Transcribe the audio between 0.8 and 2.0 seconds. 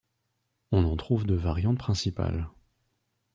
en trouve deux variantes